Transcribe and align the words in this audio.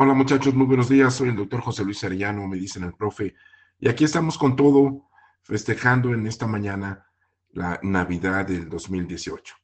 Hola 0.00 0.14
muchachos, 0.14 0.54
muy 0.54 0.66
buenos 0.66 0.88
días. 0.88 1.12
Soy 1.12 1.30
el 1.30 1.34
doctor 1.34 1.60
José 1.60 1.82
Luis 1.82 2.04
Arellano, 2.04 2.46
me 2.46 2.56
dicen 2.56 2.84
el 2.84 2.92
profe. 2.92 3.34
Y 3.80 3.88
aquí 3.88 4.04
estamos 4.04 4.38
con 4.38 4.54
todo, 4.54 5.08
festejando 5.42 6.14
en 6.14 6.24
esta 6.28 6.46
mañana 6.46 7.04
la 7.50 7.80
Navidad 7.82 8.46
del 8.46 8.68
2018. 8.68 9.56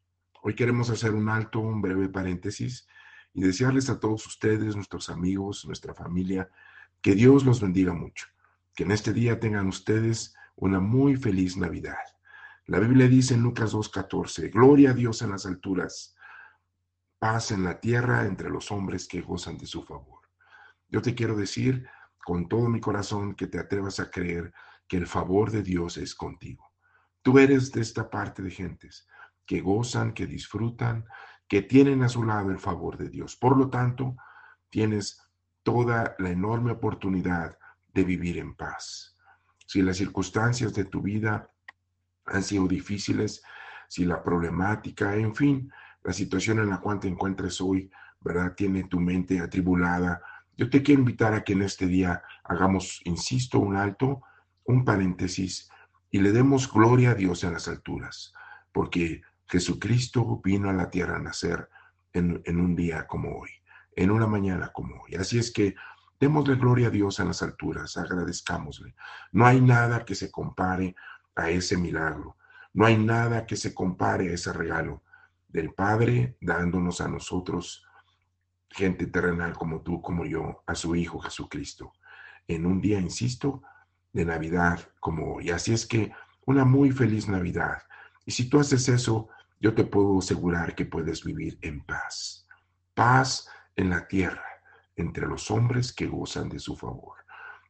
Hoy 0.43 0.57
queremos 0.57 0.91
hacer 0.91 1.13
un 1.13 1.29
alto, 1.29 1.61
un 1.61 1.81
breve 1.81 2.09
paréntesis 2.09 2.89
y 3.33 3.43
desearles 3.43 3.89
a 3.91 4.01
todos 4.01 4.27
ustedes, 4.27 4.75
nuestros 4.75 5.09
amigos, 5.09 5.67
nuestra 5.67 5.95
familia, 5.95 6.51
que 7.01 7.15
Dios 7.15 7.45
los 7.45 7.61
bendiga 7.61 7.93
mucho. 7.93 8.27
Que 8.75 8.83
en 8.83 8.91
este 8.91 9.13
día 9.13 9.39
tengan 9.39 9.69
ustedes 9.69 10.35
una 10.57 10.81
muy 10.81 11.15
feliz 11.15 11.57
Navidad. 11.57 11.95
La 12.67 12.81
Biblia 12.81 13.07
dice 13.07 13.35
en 13.35 13.43
Lucas 13.45 13.73
2.14, 13.73 14.51
Gloria 14.53 14.91
a 14.91 14.95
Dios 14.95 15.23
en 15.23 15.31
las 15.31 15.47
alturas, 15.47 16.17
paz 17.21 17.53
en 17.53 17.63
la 17.63 17.79
tierra 17.79 18.27
entre 18.27 18.51
los 18.51 18.73
hombres 18.73 19.07
que 19.07 19.21
gozan 19.21 19.57
de 19.59 19.67
su 19.67 19.85
favor. 19.85 20.24
Yo 20.95 21.03
te 21.03 21.17
quiero 21.17 21.35
decir 21.35 21.89
con 22.25 22.49
todo 22.49 22.69
mi 22.69 22.79
corazón 22.79 23.35
que 23.35 23.49
te 23.49 23.59
atrevas 23.59 23.99
a 23.99 24.13
creer 24.13 24.53
que 24.87 24.97
el 24.97 25.09
favor 25.09 25.51
de 25.51 25.65
Dios 25.65 25.97
es 25.97 26.15
contigo. 26.15 26.71
Tú 27.21 27.41
eres 27.41 27.73
de 27.73 27.81
esta 27.81 28.09
parte 28.09 28.43
de 28.43 28.53
gentes 28.53 29.09
que 29.45 29.61
gozan, 29.61 30.13
que 30.15 30.29
disfrutan, 30.29 31.05
que 31.49 31.63
tienen 31.63 32.05
a 32.05 32.09
su 32.09 32.23
lado 32.23 32.53
el 32.53 32.61
favor 32.61 32.97
de 32.97 33.09
Dios. 33.09 33.35
Por 33.35 33.57
lo 33.57 33.71
tanto, 33.71 34.15
tienes 34.71 35.21
toda 35.65 36.15
la 36.21 36.31
enorme 36.31 36.71
oportunidad 36.71 37.59
de 37.93 38.05
vivir 38.05 38.39
en 38.39 38.55
paz. 38.55 39.17
Si 39.67 39.83
las 39.83 39.97
circunstancias 39.97 40.75
de 40.75 40.85
tu 40.85 41.03
vida 41.03 41.51
han 42.27 42.45
sido 42.45 42.69
difíciles, 42.69 43.43
si 43.89 44.05
la 44.05 44.23
problemática, 44.23 45.17
en 45.17 45.35
fin, 45.35 45.73
la 46.05 46.13
situación 46.13 46.61
en 46.61 46.71
la 46.71 46.81
cual 46.81 47.01
te 47.01 47.09
encuentres 47.09 47.61
hoy, 47.61 47.91
¿verdad? 48.21 48.55
Tiene 48.55 48.85
tu 48.85 49.01
mente 49.01 49.41
atribulada, 49.41 50.23
yo 50.57 50.71
te 50.71 50.83
quiero 50.83 51.01
invitar 51.01 51.35
a 51.35 51.45
que 51.45 51.53
en 51.53 51.63
este 51.63 51.87
día 51.87 52.23
hagamos, 52.45 53.01
insisto, 53.05 53.59
un 53.59 53.77
alto, 53.77 54.23
un 54.65 54.85
paréntesis 54.85 55.71
y 56.11 56.21
le 56.21 56.33
demos 56.33 56.73
gloria 56.73 57.11
a 57.11 57.15
Dios 57.15 57.43
en 57.45 57.53
las 57.53 57.69
alturas, 57.69 58.33
porque 58.73 59.23
Jesucristo 59.47 60.41
vino 60.43 60.71
a 60.71 60.73
la 60.73 60.91
tierra 60.91 61.17
a 61.17 61.23
nacer 61.23 61.69
en, 62.13 62.61
un 62.61 62.77
día 62.77 63.07
como 63.07 63.41
hoy, 63.41 63.51
en 63.97 64.11
una 64.11 64.27
mañana 64.27 64.71
como 64.73 65.03
hoy. 65.03 65.17
Así 65.17 65.39
es 65.39 65.53
que 65.53 65.75
démosle 66.21 66.55
gloria 66.55 66.87
a 66.87 66.91
Dios 66.91 67.19
en 67.19 67.29
las 67.29 67.43
alturas, 67.43 67.97
agradezcámosle. 67.97 68.95
No 69.33 69.47
hay 69.47 69.61
nada 69.61 70.05
que 70.05 70.15
se 70.15 70.31
compare 70.31 70.95
a 71.35 71.51
ese 71.51 71.77
milagro, 71.77 72.37
no 72.73 72.87
hay 72.87 72.97
nada 72.97 73.45
que 73.45 73.57
se 73.57 73.75
compare 73.75 74.31
a 74.31 74.35
ese 74.35 74.53
regalo 74.53 75.03
del 75.49 75.75
Padre 75.75 76.37
dándonos 76.41 77.01
a 77.01 77.09
nosotros 77.09 77.85
gente 78.75 79.07
terrenal 79.07 79.55
como 79.55 79.83
tú, 79.83 80.03
como 80.03 80.27
yo, 80.27 80.63
a 80.67 80.75
su 80.75 80.97
Hijo 80.97 81.21
Jesucristo, 81.21 81.93
en 82.49 82.67
un 82.67 82.81
día, 82.81 82.99
insisto, 82.99 83.63
de 84.13 84.25
Navidad 84.25 84.81
como 84.99 85.35
hoy. 85.35 85.51
Así 85.51 85.73
es 85.73 85.87
que 85.87 86.13
una 86.47 86.65
muy 86.65 86.91
feliz 86.91 87.29
Navidad. 87.29 87.83
Y 88.27 88.33
si 88.33 88.49
tú 88.49 88.59
haces 88.59 88.89
eso, 88.89 89.29
yo 89.61 89.75
te 89.75 89.85
puedo 89.85 90.19
asegurar 90.19 90.75
que 90.75 90.87
puedes 90.87 91.25
vivir 91.25 91.57
en 91.63 91.85
paz. 91.85 92.47
Paz 92.95 93.49
en 93.77 93.91
la 93.91 94.07
tierra, 94.09 94.45
entre 94.97 95.27
los 95.27 95.51
hombres 95.51 95.93
que 95.93 96.07
gozan 96.07 96.49
de 96.49 96.59
su 96.59 96.77
favor. 96.77 97.19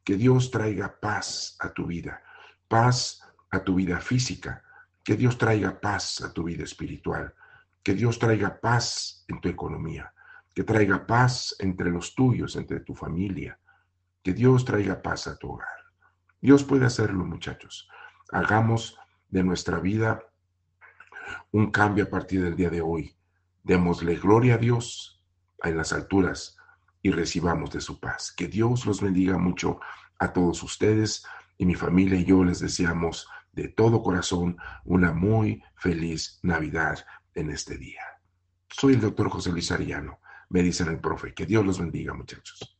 Que 0.03 0.15
Dios 0.15 0.49
traiga 0.49 0.99
paz 0.99 1.55
a 1.59 1.71
tu 1.71 1.85
vida, 1.85 2.21
paz 2.67 3.21
a 3.51 3.63
tu 3.63 3.75
vida 3.75 3.99
física, 4.01 4.63
que 5.03 5.15
Dios 5.15 5.37
traiga 5.37 5.79
paz 5.79 6.21
a 6.21 6.33
tu 6.33 6.43
vida 6.43 6.63
espiritual, 6.63 7.33
que 7.83 7.93
Dios 7.93 8.17
traiga 8.17 8.59
paz 8.59 9.23
en 9.27 9.39
tu 9.39 9.49
economía, 9.49 10.11
que 10.55 10.63
traiga 10.63 11.05
paz 11.05 11.53
entre 11.59 11.91
los 11.91 12.15
tuyos, 12.15 12.55
entre 12.55 12.79
tu 12.79 12.95
familia, 12.95 13.59
que 14.23 14.33
Dios 14.33 14.63
traiga 14.63 15.01
paz 15.01 15.27
a 15.27 15.37
tu 15.37 15.51
hogar. 15.51 15.67
Dios 16.39 16.63
puede 16.63 16.85
hacerlo, 16.85 17.25
muchachos. 17.25 17.89
Hagamos 18.31 18.97
de 19.29 19.43
nuestra 19.43 19.79
vida 19.79 20.23
un 21.51 21.71
cambio 21.71 22.05
a 22.05 22.09
partir 22.09 22.41
del 22.41 22.55
día 22.55 22.69
de 22.69 22.79
hoy. 22.79 23.17
Démosle 23.63 24.15
gloria 24.15 24.55
a 24.55 24.57
Dios 24.57 25.21
en 25.61 25.75
las 25.75 25.91
alturas 25.91 26.57
y 27.01 27.11
recibamos 27.11 27.71
de 27.71 27.81
su 27.81 27.99
paz. 27.99 28.31
Que 28.31 28.47
Dios 28.47 28.85
los 28.85 29.01
bendiga 29.01 29.37
mucho 29.37 29.81
a 30.19 30.31
todos 30.31 30.63
ustedes 30.63 31.25
y 31.57 31.65
mi 31.65 31.75
familia 31.75 32.17
y 32.17 32.23
yo 32.23 32.45
les 32.45 32.59
deseamos 32.59 33.27
de 33.51 33.67
todo 33.67 34.01
corazón 34.01 34.57
una 34.85 35.11
muy 35.11 35.61
feliz 35.75 36.39
Navidad 36.43 37.05
en 37.33 37.49
este 37.49 37.77
día. 37.77 38.01
Soy 38.69 38.93
el 38.93 39.01
doctor 39.01 39.29
José 39.29 39.51
Luis 39.51 39.69
Ariano 39.71 40.19
me 40.49 40.61
dicen 40.63 40.87
el 40.87 40.99
profe. 40.99 41.33
Que 41.33 41.45
Dios 41.45 41.65
los 41.65 41.79
bendiga, 41.79 42.13
muchachos. 42.13 42.77